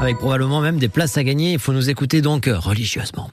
avec 0.00 0.18
probablement 0.18 0.60
même 0.60 0.78
des 0.78 0.88
places 0.88 1.16
à 1.16 1.24
gagner. 1.24 1.52
Il 1.52 1.58
faut 1.58 1.72
nous 1.72 1.90
écouter 1.90 2.22
donc 2.22 2.46
religieusement. 2.46 3.30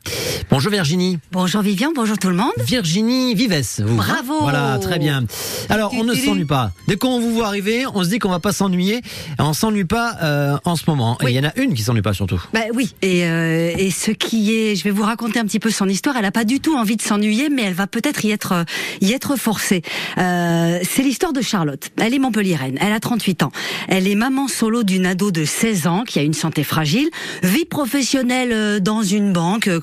Bonjour 0.49 0.71
Virginie. 0.71 1.19
Bonjour 1.31 1.61
Vivian, 1.61 1.91
bonjour 1.95 2.17
tout 2.17 2.29
le 2.29 2.35
monde. 2.35 2.51
Virginie 2.65 3.35
Vives, 3.35 3.79
vous. 3.79 3.95
Bravo. 3.95 4.41
Voilà, 4.41 4.77
très 4.79 4.99
bien. 4.99 5.25
Alors, 5.69 5.93
on 5.97 6.03
ne 6.03 6.13
s'ennuie 6.13 6.45
pas. 6.45 6.71
Dès 6.87 6.95
qu'on 6.95 7.19
vous 7.19 7.33
voit 7.33 7.47
arriver, 7.47 7.85
on 7.93 8.03
se 8.03 8.09
dit 8.09 8.19
qu'on 8.19 8.29
va 8.29 8.39
pas 8.39 8.53
s'ennuyer. 8.53 9.01
On 9.39 9.53
s'ennuie 9.53 9.85
pas 9.85 10.17
euh, 10.21 10.57
en 10.65 10.75
ce 10.75 10.83
moment. 10.87 11.17
Et 11.21 11.29
il 11.29 11.35
y 11.35 11.39
en 11.39 11.43
a 11.43 11.57
une 11.57 11.73
qui 11.73 11.81
s'ennuie 11.81 12.01
pas 12.01 12.13
surtout. 12.13 12.41
Bah 12.53 12.61
oui, 12.73 12.93
et, 13.01 13.25
euh, 13.25 13.73
et 13.77 13.91
ce 13.91 14.11
qui 14.11 14.53
est, 14.53 14.75
je 14.75 14.83
vais 14.83 14.91
vous 14.91 15.03
raconter 15.03 15.39
un 15.39 15.45
petit 15.45 15.59
peu 15.59 15.69
son 15.69 15.87
histoire. 15.87 16.15
Elle 16.17 16.25
a 16.25 16.31
pas 16.31 16.45
du 16.45 16.59
tout 16.59 16.75
envie 16.75 16.95
de 16.95 17.01
s'ennuyer, 17.01 17.49
mais 17.49 17.63
elle 17.63 17.73
va 17.73 17.87
peut-être 17.87 18.23
y 18.25 18.31
être 18.31 18.65
y 19.01 19.13
être 19.13 19.35
forcée. 19.35 19.81
Euh, 20.17 20.79
c'est 20.83 21.03
l'histoire 21.03 21.33
de 21.33 21.41
Charlotte. 21.41 21.89
Elle 21.97 22.13
est 22.13 22.19
Montpelliéraine. 22.19 22.77
Elle 22.81 22.93
a 22.93 22.99
38 22.99 23.43
ans. 23.43 23.51
Elle 23.87 24.07
est 24.07 24.15
maman 24.15 24.47
solo 24.47 24.83
d'une 24.83 25.05
ado 25.05 25.31
de 25.31 25.45
16 25.45 25.87
ans 25.87 26.03
qui 26.05 26.19
a 26.19 26.23
une 26.23 26.33
santé 26.33 26.63
fragile, 26.63 27.09
vie 27.43 27.65
professionnelle 27.65 28.51
euh, 28.51 28.79
dans 28.79 29.03
une 29.03 29.33
banque 29.33 29.67
euh, 29.67 29.79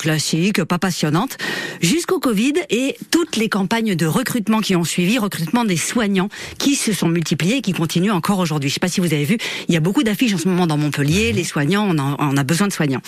pas 0.64 0.78
passionnante, 0.78 1.36
jusqu'au 1.80 2.20
Covid 2.20 2.54
et 2.70 2.96
toutes 3.10 3.36
les 3.36 3.48
campagnes 3.48 3.94
de 3.94 4.06
recrutement 4.06 4.60
qui 4.60 4.76
ont 4.76 4.84
suivi, 4.84 5.18
recrutement 5.18 5.64
des 5.64 5.76
soignants 5.76 6.28
qui 6.58 6.74
se 6.74 6.92
sont 6.92 7.08
multipliées 7.08 7.56
et 7.56 7.62
qui 7.62 7.72
continuent 7.72 8.12
encore 8.12 8.38
aujourd'hui. 8.38 8.68
Je 8.68 8.74
sais 8.74 8.80
pas 8.80 8.88
si 8.88 9.00
vous 9.00 9.12
avez 9.12 9.24
vu, 9.24 9.38
il 9.68 9.74
y 9.74 9.76
a 9.76 9.80
beaucoup 9.80 10.02
d'affiches 10.02 10.34
en 10.34 10.38
ce 10.38 10.48
moment 10.48 10.66
dans 10.66 10.76
Montpellier, 10.76 11.32
les 11.32 11.44
soignants, 11.44 11.86
on, 11.88 12.16
on 12.18 12.36
a 12.36 12.44
besoin 12.44 12.68
de 12.68 12.72
soignants. 12.72 13.02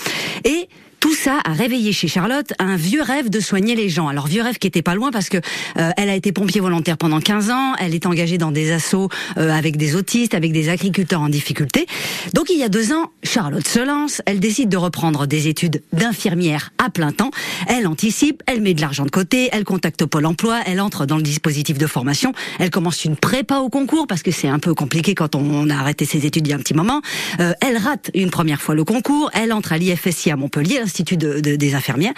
Et 0.44 0.68
tout 1.04 1.14
ça 1.14 1.38
a 1.44 1.52
réveillé 1.52 1.92
chez 1.92 2.08
Charlotte 2.08 2.54
un 2.58 2.76
vieux 2.76 3.02
rêve 3.02 3.28
de 3.28 3.38
soigner 3.38 3.74
les 3.74 3.90
gens. 3.90 4.08
Alors 4.08 4.26
vieux 4.26 4.40
rêve 4.40 4.56
qui 4.56 4.66
était 4.66 4.80
pas 4.80 4.94
loin 4.94 5.10
parce 5.10 5.28
que 5.28 5.36
euh, 5.36 5.90
elle 5.98 6.08
a 6.08 6.14
été 6.14 6.32
pompier 6.32 6.62
volontaire 6.62 6.96
pendant 6.96 7.20
15 7.20 7.50
ans, 7.50 7.74
elle 7.78 7.94
est 7.94 8.06
engagée 8.06 8.38
dans 8.38 8.50
des 8.50 8.72
assauts 8.72 9.10
euh, 9.36 9.50
avec 9.50 9.76
des 9.76 9.96
autistes, 9.96 10.32
avec 10.32 10.52
des 10.52 10.70
agriculteurs 10.70 11.20
en 11.20 11.28
difficulté. 11.28 11.84
Donc 12.32 12.48
il 12.48 12.58
y 12.58 12.62
a 12.62 12.70
deux 12.70 12.94
ans, 12.94 13.12
Charlotte 13.22 13.68
se 13.68 13.80
lance, 13.80 14.22
elle 14.24 14.40
décide 14.40 14.70
de 14.70 14.78
reprendre 14.78 15.26
des 15.26 15.46
études 15.46 15.82
d'infirmière 15.92 16.72
à 16.82 16.88
plein 16.88 17.12
temps. 17.12 17.32
Elle 17.66 17.86
anticipe, 17.86 18.42
elle 18.46 18.62
met 18.62 18.72
de 18.72 18.80
l'argent 18.80 19.04
de 19.04 19.10
côté, 19.10 19.50
elle 19.52 19.64
contacte 19.64 20.06
Pôle 20.06 20.24
Emploi, 20.24 20.60
elle 20.64 20.80
entre 20.80 21.04
dans 21.04 21.18
le 21.18 21.22
dispositif 21.22 21.76
de 21.76 21.86
formation, 21.86 22.32
elle 22.58 22.70
commence 22.70 23.04
une 23.04 23.16
prépa 23.16 23.58
au 23.58 23.68
concours 23.68 24.06
parce 24.06 24.22
que 24.22 24.30
c'est 24.30 24.48
un 24.48 24.58
peu 24.58 24.72
compliqué 24.72 25.14
quand 25.14 25.34
on 25.34 25.68
a 25.68 25.74
arrêté 25.74 26.06
ses 26.06 26.24
études 26.24 26.46
il 26.46 26.50
y 26.50 26.52
a 26.54 26.56
un 26.56 26.60
petit 26.60 26.72
moment. 26.72 27.02
Euh, 27.40 27.52
elle 27.60 27.76
rate 27.76 28.10
une 28.14 28.30
première 28.30 28.62
fois 28.62 28.74
le 28.74 28.84
concours, 28.84 29.30
elle 29.34 29.52
entre 29.52 29.74
à 29.74 29.76
l'IFSI 29.76 30.30
à 30.30 30.36
Montpellier, 30.36 30.80
l'Institut 30.94 31.16
de, 31.16 31.40
de, 31.40 31.56
des 31.56 31.74
infirmières, 31.74 32.12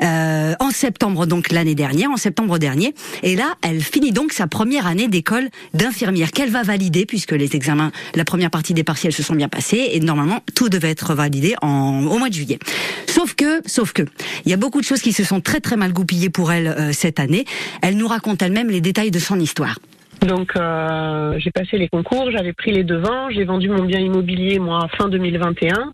euh, 0.00 0.54
en 0.60 0.70
septembre 0.70 1.26
donc 1.26 1.50
l'année 1.50 1.74
dernière, 1.74 2.08
en 2.08 2.16
septembre 2.16 2.58
dernier. 2.58 2.94
Et 3.24 3.34
là, 3.34 3.54
elle 3.62 3.82
finit 3.82 4.12
donc 4.12 4.32
sa 4.32 4.46
première 4.46 4.86
année 4.86 5.08
d'école 5.08 5.48
d'infirmière 5.74 6.30
qu'elle 6.30 6.50
va 6.50 6.62
valider 6.62 7.04
puisque 7.04 7.32
les 7.32 7.56
examens, 7.56 7.90
la 8.14 8.24
première 8.24 8.50
partie 8.50 8.74
des 8.74 8.84
partiels 8.84 9.12
se 9.12 9.24
sont 9.24 9.34
bien 9.34 9.48
passés 9.48 9.88
et 9.92 9.98
normalement 9.98 10.38
tout 10.54 10.68
devait 10.68 10.90
être 10.90 11.14
validé 11.14 11.56
en, 11.62 12.06
au 12.06 12.18
mois 12.18 12.28
de 12.28 12.34
juillet. 12.34 12.60
Sauf 13.08 13.34
que, 13.34 13.60
sauf 13.66 13.92
que, 13.92 14.02
il 14.44 14.52
y 14.52 14.54
a 14.54 14.56
beaucoup 14.56 14.80
de 14.80 14.86
choses 14.86 15.02
qui 15.02 15.12
se 15.12 15.24
sont 15.24 15.40
très 15.40 15.58
très 15.58 15.76
mal 15.76 15.92
goupillées 15.92 16.30
pour 16.30 16.52
elle 16.52 16.68
euh, 16.68 16.92
cette 16.92 17.18
année. 17.18 17.44
Elle 17.82 17.96
nous 17.96 18.06
raconte 18.06 18.40
elle-même 18.40 18.70
les 18.70 18.80
détails 18.80 19.10
de 19.10 19.18
son 19.18 19.40
histoire. 19.40 19.78
Donc 20.26 20.52
euh, 20.56 21.34
j'ai 21.38 21.50
passé 21.50 21.78
les 21.78 21.88
concours, 21.88 22.30
j'avais 22.30 22.52
pris 22.52 22.70
les 22.70 22.84
devants, 22.84 23.28
j'ai 23.30 23.44
vendu 23.44 23.68
mon 23.68 23.84
bien 23.84 23.98
immobilier 23.98 24.60
moi 24.60 24.86
fin 24.96 25.08
2021. 25.08 25.92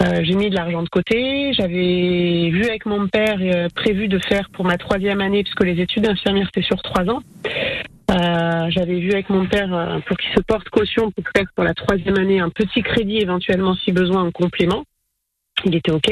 Euh, 0.00 0.20
j'ai 0.22 0.34
mis 0.34 0.48
de 0.48 0.54
l'argent 0.54 0.82
de 0.82 0.88
côté. 0.88 1.52
J'avais 1.54 2.50
vu 2.50 2.64
avec 2.68 2.86
mon 2.86 3.08
père 3.08 3.38
euh, 3.40 3.68
prévu 3.74 4.06
de 4.06 4.18
faire 4.18 4.48
pour 4.50 4.64
ma 4.64 4.78
troisième 4.78 5.20
année, 5.20 5.42
puisque 5.42 5.64
les 5.64 5.80
études 5.80 6.04
d'infirmière 6.04 6.46
c'était 6.46 6.66
sur 6.66 6.80
trois 6.82 7.04
ans. 7.08 7.22
Euh, 8.10 8.70
j'avais 8.70 9.00
vu 9.00 9.12
avec 9.12 9.28
mon 9.28 9.46
père 9.46 9.74
euh, 9.74 9.98
pour 10.06 10.16
qu'il 10.16 10.30
se 10.34 10.40
porte 10.40 10.68
caution 10.70 11.10
pour 11.10 11.24
faire 11.36 11.46
pour 11.54 11.64
la 11.64 11.74
troisième 11.74 12.16
année 12.16 12.40
un 12.40 12.48
petit 12.48 12.82
crédit 12.82 13.18
éventuellement 13.18 13.74
si 13.74 13.92
besoin 13.92 14.22
en 14.22 14.30
complément. 14.30 14.84
Il 15.64 15.74
était 15.74 15.90
ok. 15.90 16.10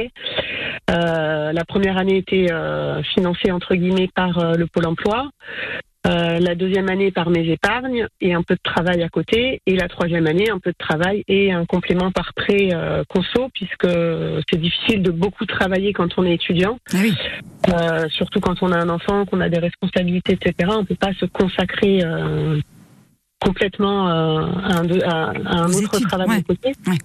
Euh, 0.90 1.52
la 1.52 1.64
première 1.64 1.96
année 1.96 2.18
était 2.18 2.48
financée 3.14 3.52
entre 3.52 3.76
guillemets 3.76 4.10
par 4.12 4.56
le 4.56 4.66
pôle 4.66 4.86
emploi. 4.86 5.30
Euh, 6.06 6.39
la 6.39 6.55
deuxième 6.55 6.89
année 6.89 7.11
par 7.11 7.31
mes 7.31 7.49
épargnes 7.49 8.06
et 8.21 8.33
un 8.33 8.43
peu 8.43 8.55
de 8.55 8.61
travail 8.62 9.03
à 9.03 9.09
côté. 9.09 9.61
Et 9.67 9.77
la 9.77 9.89
troisième 9.89 10.27
année, 10.27 10.50
un 10.50 10.59
peu 10.59 10.71
de 10.71 10.77
travail 10.78 11.25
et 11.27 11.53
un 11.53 11.65
complément 11.67 12.12
par 12.12 12.33
prêt 12.34 12.69
euh, 12.72 13.03
conso, 13.09 13.49
puisque 13.53 13.89
c'est 14.49 14.61
difficile 14.61 15.03
de 15.03 15.11
beaucoup 15.11 15.47
travailler 15.47 15.93
quand 15.93 16.09
on 16.17 16.25
est 16.25 16.34
étudiant. 16.34 16.78
Ah 16.93 16.99
oui. 17.00 17.15
Euh, 17.72 18.09
surtout 18.11 18.41
quand 18.41 18.62
on 18.62 18.71
a 18.71 18.78
un 18.78 18.89
enfant, 18.89 19.25
qu'on 19.27 19.41
a 19.41 19.49
des 19.49 19.59
responsabilités, 19.59 20.34
etc. 20.34 20.71
On 20.77 20.83
ne 20.83 20.87
peut 20.87 20.94
pas 20.94 21.12
se 21.15 21.27
consacrer 21.27 22.00
euh, 22.05 22.61
complètement 23.41 24.09
euh, 24.09 24.41
à 24.62 24.81
un, 24.81 25.00
à, 25.00 25.33
à 25.44 25.56
un 25.62 25.69
autre 25.69 25.97
études, 25.97 26.09
travail 26.09 26.28
ouais. 26.28 26.37
à 26.37 26.43
côté. 26.43 26.73
Ouais. 26.87 26.99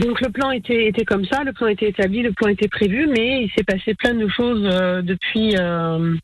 Donc 0.00 0.20
le 0.20 0.30
plan 0.30 0.50
était, 0.50 0.86
était 0.88 1.04
comme 1.04 1.24
ça, 1.26 1.44
le 1.44 1.52
plan 1.52 1.66
était 1.68 1.88
établi, 1.88 2.22
le 2.22 2.32
plan 2.32 2.48
était 2.48 2.68
prévu, 2.68 3.08
mais 3.08 3.44
il 3.44 3.50
s'est 3.50 3.64
passé 3.64 3.94
plein 3.94 4.14
de 4.14 4.26
choses 4.28 4.62
euh, 4.64 5.02
depuis 5.02 5.54
euh, 5.58 6.14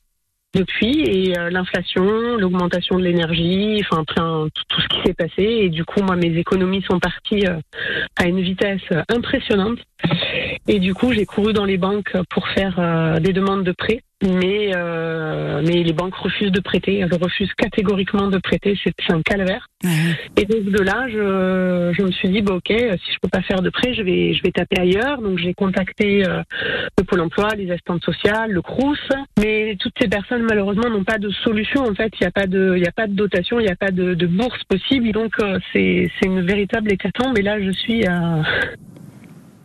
depuis 0.54 1.03
et 1.03 1.38
euh, 1.38 1.50
l'inflation, 1.50 2.36
l'augmentation 2.36 2.98
de 2.98 3.04
l'énergie, 3.04 3.81
enfin 3.84 4.04
plein 4.04 4.47
tout, 4.69 4.81
ce 4.81 4.88
qui 4.88 5.03
s'est 5.04 5.14
passé. 5.14 5.42
Et 5.42 5.69
du 5.69 5.84
coup 5.84 6.00
moi 6.03 6.16
mes 6.16 6.36
économies 6.36 6.82
sont 6.82 6.98
parties 6.98 7.47
euh, 7.47 7.60
à 8.16 8.26
une 8.26 8.41
vitesse 8.41 8.81
euh, 8.92 9.03
impressionnante 9.09 9.78
et 10.68 10.78
du 10.78 10.94
coup 10.94 11.12
j'ai 11.12 11.26
couru 11.26 11.52
dans 11.52 11.64
les 11.64 11.78
banques 11.78 12.16
pour 12.30 12.46
faire 12.48 12.78
euh, 12.78 13.18
des 13.18 13.32
demandes 13.32 13.64
de 13.64 13.72
prêt 13.72 14.02
mais 14.22 14.72
euh, 14.74 15.62
mais 15.64 15.82
les 15.84 15.92
banques 15.92 16.14
refusent 16.16 16.50
de 16.50 16.60
prêter, 16.60 16.98
elles 16.98 17.14
refusent 17.14 17.52
catégoriquement 17.54 18.26
de 18.26 18.38
prêter, 18.38 18.76
c'est 18.82 19.12
un 19.12 19.22
calvaire. 19.22 19.68
Ouais. 19.84 19.90
Et 20.36 20.44
donc 20.44 20.64
de 20.64 20.82
là, 20.82 21.06
je, 21.08 21.92
je 21.96 22.02
me 22.02 22.10
suis 22.10 22.28
dit, 22.28 22.42
bah, 22.42 22.54
ok, 22.54 22.66
si 22.68 23.12
je 23.12 23.18
peux 23.22 23.28
pas 23.28 23.42
faire 23.42 23.62
de 23.62 23.70
prêt, 23.70 23.94
je 23.94 24.02
vais, 24.02 24.34
je 24.34 24.42
vais 24.42 24.50
taper 24.50 24.80
ailleurs. 24.80 25.22
Donc 25.22 25.38
j'ai 25.38 25.54
contacté 25.54 26.26
euh, 26.26 26.42
le 26.98 27.04
Pôle 27.04 27.20
Emploi, 27.20 27.50
les 27.56 27.70
assistantes 27.70 28.02
sociales, 28.02 28.50
le 28.50 28.60
Crous, 28.60 28.98
mais 29.38 29.76
toutes 29.78 29.94
ces 30.00 30.08
personnes 30.08 30.42
malheureusement 30.42 30.90
n'ont 30.90 31.04
pas 31.04 31.18
de 31.18 31.30
solution. 31.30 31.82
En 31.82 31.94
fait, 31.94 32.12
il 32.20 32.22
n'y 32.22 32.26
a 32.26 32.32
pas 32.32 32.46
de, 32.46 32.74
il 32.76 32.82
y 32.82 32.88
a 32.88 32.92
pas 32.92 33.06
de 33.06 33.14
dotation, 33.14 33.60
il 33.60 33.66
n'y 33.66 33.72
a 33.72 33.76
pas 33.76 33.92
de, 33.92 34.14
de 34.14 34.26
bourse 34.26 34.64
possible. 34.64 35.12
Donc 35.12 35.34
euh, 35.40 35.60
c'est, 35.72 36.10
c'est 36.18 36.26
une 36.26 36.40
véritable 36.40 36.92
hécatombe. 36.92 37.38
Et 37.38 37.42
là, 37.42 37.60
je 37.62 37.70
suis 37.70 38.04
à 38.04 38.42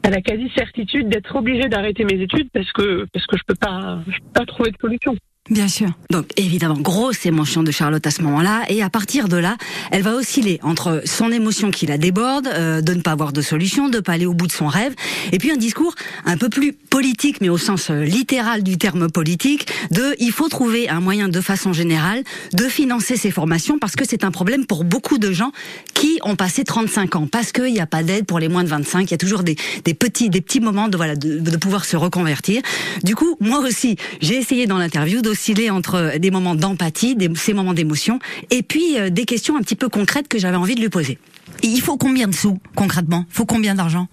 à 0.03 0.09
la 0.09 0.21
quasi 0.21 0.49
certitude 0.55 1.09
d'être 1.09 1.35
obligée 1.35 1.69
d'arrêter 1.69 2.03
mes 2.03 2.21
études 2.21 2.49
parce 2.53 2.71
que 2.73 3.05
parce 3.13 3.25
que 3.25 3.37
je 3.37 3.43
peux 3.47 3.55
pas 3.55 4.01
je 4.07 4.19
peux 4.19 4.33
pas 4.33 4.45
trouver 4.45 4.71
de 4.71 4.77
solution. 4.79 5.15
Bien 5.49 5.67
sûr. 5.67 5.89
Donc 6.09 6.27
évidemment, 6.37 6.79
grosse 6.79 7.25
émotion 7.25 7.63
de 7.63 7.71
Charlotte 7.71 8.07
à 8.07 8.11
ce 8.11 8.21
moment-là, 8.21 8.61
et 8.69 8.81
à 8.81 8.89
partir 8.89 9.27
de 9.27 9.35
là, 9.35 9.57
elle 9.91 10.01
va 10.01 10.13
osciller 10.13 10.57
entre 10.63 11.01
son 11.03 11.33
émotion 11.33 11.69
qui 11.69 11.85
la 11.85 11.97
déborde, 11.97 12.47
euh, 12.47 12.79
de 12.79 12.93
ne 12.93 13.01
pas 13.01 13.11
avoir 13.11 13.33
de 13.33 13.41
solution, 13.41 13.89
de 13.89 13.99
pas 13.99 14.13
aller 14.13 14.25
au 14.25 14.33
bout 14.33 14.47
de 14.47 14.53
son 14.53 14.67
rêve, 14.67 14.93
et 15.33 15.39
puis 15.39 15.51
un 15.51 15.57
discours 15.57 15.95
un 16.23 16.37
peu 16.37 16.47
plus 16.47 16.71
politique, 16.71 17.41
mais 17.41 17.49
au 17.49 17.57
sens 17.57 17.89
euh, 17.89 18.05
littéral 18.05 18.63
du 18.63 18.77
terme 18.77 19.11
politique, 19.11 19.67
de 19.91 20.15
il 20.17 20.31
faut 20.31 20.47
trouver 20.47 20.87
un 20.87 21.01
moyen 21.01 21.27
de 21.27 21.41
façon 21.41 21.73
générale 21.73 22.23
de 22.53 22.63
financer 22.69 23.17
ces 23.17 23.29
formations 23.29 23.79
parce 23.79 23.97
que 23.97 24.05
c'est 24.07 24.23
un 24.23 24.31
problème 24.31 24.65
pour 24.65 24.85
beaucoup 24.85 25.17
de 25.17 25.33
gens 25.33 25.51
qui 25.93 26.19
ont 26.23 26.37
passé 26.37 26.63
35 26.63 27.17
ans, 27.17 27.27
parce 27.27 27.51
qu'il 27.51 27.73
n'y 27.73 27.81
a 27.81 27.85
pas 27.85 28.03
d'aide 28.03 28.25
pour 28.25 28.39
les 28.39 28.47
moins 28.47 28.63
de 28.63 28.69
25, 28.69 29.09
il 29.09 29.11
y 29.11 29.13
a 29.13 29.17
toujours 29.17 29.43
des, 29.43 29.57
des 29.83 29.93
petits 29.93 30.29
des 30.29 30.39
petits 30.39 30.61
moments 30.61 30.87
de 30.87 30.95
voilà 30.95 31.17
de, 31.17 31.39
de 31.39 31.57
pouvoir 31.57 31.83
se 31.83 31.97
reconvertir. 31.97 32.61
Du 33.03 33.13
coup, 33.13 33.35
moi 33.41 33.59
aussi, 33.59 33.97
j'ai 34.21 34.37
essayé 34.37 34.67
dans 34.67 34.77
l'interview 34.77 35.21
d'osciller 35.33 35.71
entre 35.71 36.19
des 36.19 36.29
moments 36.29 36.53
d'empathie, 36.53 37.15
des, 37.15 37.29
ces 37.33 37.53
moments 37.53 37.73
d'émotion, 37.73 38.19
et 38.51 38.61
puis 38.61 38.99
euh, 38.99 39.09
des 39.09 39.25
questions 39.25 39.57
un 39.57 39.61
petit 39.61 39.75
peu 39.75 39.89
concrètes 39.89 40.27
que 40.27 40.37
j'avais 40.37 40.57
envie 40.57 40.75
de 40.75 40.81
lui 40.81 40.89
poser. 40.89 41.17
Il 41.63 41.81
faut 41.81 41.97
combien 41.97 42.27
de 42.27 42.33
sous 42.35 42.59
concrètement? 42.75 43.25
Il 43.29 43.33
faut 43.33 43.45
combien 43.45 43.73
d'argent? 43.73 44.07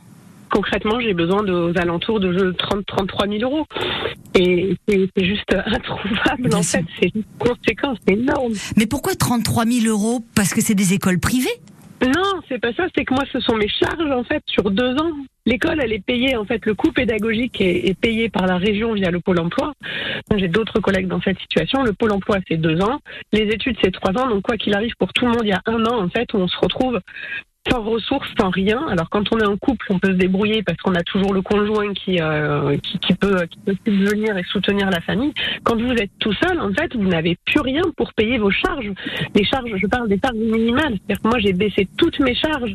Concrètement, 0.51 0.99
j'ai 0.99 1.13
besoin 1.13 1.43
de, 1.45 1.53
aux 1.53 1.79
alentours 1.79 2.19
de 2.21 2.53
30 2.53 2.85
33 2.87 3.29
000 3.29 3.43
euros. 3.43 3.67
Et 4.35 4.75
c'est 4.89 5.09
c'est 5.15 5.25
juste 5.27 5.55
introuvable, 5.55 6.49
Bien 6.49 6.59
en 6.59 6.63
sûr. 6.63 6.81
fait. 6.81 6.87
C'est 7.01 7.13
une 7.15 7.23
conséquence 7.39 7.99
énorme. 8.09 8.55
Mais 8.77 8.87
pourquoi 8.87 9.15
33 9.15 9.67
000 9.67 9.87
euros? 9.87 10.25
Parce 10.35 10.55
que 10.55 10.61
c'est 10.63 10.75
des 10.75 10.95
écoles 10.95 11.21
privées? 11.21 11.49
Non, 12.03 12.41
c'est 12.49 12.59
pas 12.59 12.73
ça. 12.73 12.85
C'est 12.97 13.05
que 13.05 13.13
moi, 13.15 13.25
ce 13.33 13.41
sont 13.41 13.57
mes 13.57 13.69
charges, 13.69 14.11
en 14.11 14.25
fait, 14.25 14.43
sur 14.47 14.71
deux 14.71 14.95
ans. 14.95 15.13
L'école, 15.51 15.81
elle 15.83 15.93
est 15.93 16.05
payée, 16.05 16.37
en 16.37 16.45
fait, 16.45 16.65
le 16.65 16.75
coût 16.75 16.93
pédagogique 16.93 17.61
est, 17.61 17.89
est 17.89 17.99
payé 17.99 18.29
par 18.29 18.47
la 18.47 18.57
région 18.57 18.93
via 18.93 19.11
le 19.11 19.19
Pôle 19.19 19.41
emploi. 19.41 19.73
J'ai 20.37 20.47
d'autres 20.47 20.79
collègues 20.79 21.09
dans 21.09 21.21
cette 21.21 21.41
situation. 21.41 21.83
Le 21.83 21.93
Pôle 21.93 22.13
emploi, 22.13 22.39
c'est 22.47 22.57
deux 22.57 22.81
ans. 22.81 23.01
Les 23.33 23.49
études, 23.49 23.77
c'est 23.83 23.91
trois 23.91 24.13
ans. 24.13 24.29
Donc, 24.29 24.43
quoi 24.43 24.57
qu'il 24.57 24.75
arrive, 24.75 24.95
pour 24.97 25.13
tout 25.13 25.27
le 25.27 25.33
monde, 25.33 25.43
il 25.43 25.49
y 25.49 25.53
a 25.53 25.61
un 25.67 25.85
an, 25.87 26.05
en 26.05 26.09
fait, 26.09 26.33
où 26.35 26.37
on 26.37 26.47
se 26.47 26.57
retrouve 26.57 27.01
sans 27.69 27.83
ressources, 27.83 28.29
sans 28.39 28.49
rien. 28.51 28.87
Alors 28.89 29.11
quand 29.11 29.25
on 29.35 29.39
est 29.39 29.47
en 29.47 29.57
couple, 29.57 29.87
on 29.91 29.99
peut 29.99 30.13
se 30.13 30.17
débrouiller 30.17 30.63
parce 30.63 30.79
qu'on 30.79 30.95
a 30.95 31.03
toujours 31.03 31.35
le 31.35 31.43
conjoint 31.43 31.93
qui, 31.93 32.21
euh, 32.21 32.77
qui, 32.79 32.99
qui 32.99 33.15
peut, 33.15 33.45
qui 33.51 33.59
peut 33.59 33.75
subvenir 33.87 34.37
et 34.39 34.43
soutenir 34.45 34.89
la 34.91 35.01
famille. 35.01 35.33
Quand 35.63 35.77
vous 35.77 35.93
êtes 35.93 36.11
tout 36.21 36.33
seul, 36.33 36.59
en 36.61 36.73
fait, 36.73 36.95
vous 36.97 37.07
n'avez 37.09 37.37
plus 37.45 37.61
rien 37.61 37.83
pour 37.97 38.13
payer 38.15 38.39
vos 38.39 38.51
charges. 38.51 38.91
Les 39.35 39.45
charges, 39.45 39.71
je 39.77 39.87
parle 39.87 40.09
des 40.09 40.19
charges 40.23 40.37
minimales. 40.37 40.95
C'est-à-dire 40.95 41.23
que 41.23 41.29
moi, 41.29 41.39
j'ai 41.39 41.53
baissé 41.53 41.87
toutes 41.99 42.19
mes 42.21 42.35
charges. 42.35 42.75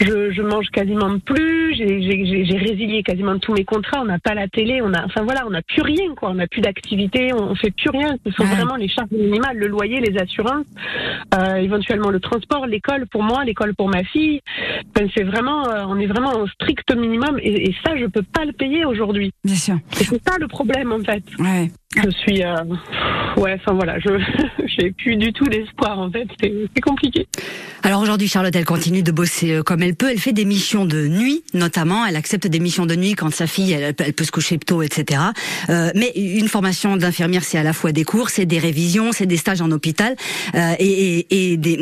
Je, 0.00 0.30
je 0.30 0.42
mange 0.42 0.68
quasiment 0.70 1.18
plus. 1.18 1.74
J'ai- 1.74 2.54
résilié 2.54 3.02
quasiment 3.02 3.38
tous 3.38 3.52
mes 3.52 3.64
contrats. 3.64 4.00
On 4.00 4.06
n'a 4.06 4.18
pas 4.18 4.34
la 4.34 4.48
télé. 4.48 4.80
On 4.82 4.92
a, 4.94 5.04
enfin 5.04 5.22
voilà, 5.22 5.44
on 5.46 5.50
n'a 5.50 5.62
plus 5.62 5.82
rien, 5.82 6.14
quoi. 6.16 6.30
On 6.30 6.34
n'a 6.34 6.46
plus 6.46 6.62
d'activité. 6.62 7.32
On, 7.34 7.50
on 7.50 7.54
fait 7.54 7.72
plus 7.72 7.90
rien. 7.90 8.16
Ce 8.26 8.32
sont 8.32 8.44
vraiment 8.44 8.76
les 8.76 8.88
charges 8.88 9.10
minimales, 9.10 9.58
le 9.58 9.66
loyer, 9.66 10.00
les 10.00 10.16
assurances, 10.18 10.64
euh, 11.34 11.56
éventuellement 11.56 12.10
le 12.10 12.20
transport, 12.20 12.66
l'école 12.66 13.06
pour 13.06 13.22
moi, 13.22 13.44
l'école 13.44 13.74
pour 13.74 13.88
ma 13.88 14.02
fille 14.02 14.23
lit. 14.24 14.40
c'est 15.14 15.22
vraiment, 15.22 15.68
euh, 15.68 15.84
on 15.88 15.98
est 15.98 16.06
vraiment 16.06 16.34
au 16.40 16.46
strict 16.48 16.94
minimum 16.94 17.38
et, 17.40 17.70
et 17.70 17.76
ça, 17.84 17.96
je 17.96 18.06
peux 18.06 18.22
pas 18.22 18.44
le 18.44 18.52
payer 18.52 18.84
aujourd'hui. 18.84 19.32
Bien 19.44 19.56
sûr. 19.56 19.76
Et 20.00 20.04
c'est 20.04 20.22
ça 20.28 20.36
le 20.38 20.48
problème 20.48 20.92
en 20.92 21.00
fait. 21.00 21.22
Ouais. 21.38 21.70
Je 21.96 22.10
suis, 22.10 22.42
euh, 22.42 22.54
ouais, 23.36 23.56
enfin 23.60 23.72
voilà, 23.72 23.98
je 24.00 24.10
j'ai 24.66 24.90
plus 24.90 25.16
du 25.16 25.32
tout 25.32 25.44
d'espoir 25.44 25.98
en 25.98 26.10
fait, 26.10 26.26
c'est 26.40 26.80
compliqué. 26.80 27.26
Alors 27.86 28.00
aujourd'hui, 28.00 28.28
Charlotte, 28.28 28.56
elle 28.56 28.64
continue 28.64 29.02
de 29.02 29.12
bosser 29.12 29.52
euh, 29.52 29.62
comme 29.62 29.82
elle 29.82 29.94
peut. 29.94 30.10
Elle 30.10 30.18
fait 30.18 30.32
des 30.32 30.46
missions 30.46 30.86
de 30.86 31.06
nuit, 31.06 31.44
notamment. 31.52 32.06
Elle 32.06 32.16
accepte 32.16 32.46
des 32.46 32.58
missions 32.58 32.86
de 32.86 32.94
nuit 32.94 33.12
quand 33.12 33.30
sa 33.30 33.46
fille, 33.46 33.72
elle, 33.72 33.92
peut 33.92 34.24
se 34.24 34.32
coucher 34.32 34.58
tôt, 34.58 34.80
etc. 34.80 35.20
Euh, 35.68 35.90
mais 35.94 36.10
une 36.16 36.48
formation 36.48 36.96
d'infirmière, 36.96 37.44
c'est 37.44 37.58
à 37.58 37.62
la 37.62 37.74
fois 37.74 37.92
des 37.92 38.04
cours, 38.04 38.30
c'est 38.30 38.46
des 38.46 38.58
révisions, 38.58 39.12
c'est 39.12 39.26
des 39.26 39.36
stages 39.36 39.60
en 39.60 39.70
hôpital 39.70 40.16
euh, 40.54 40.72
et, 40.78 41.18
et, 41.18 41.52
et 41.52 41.56
des 41.58 41.76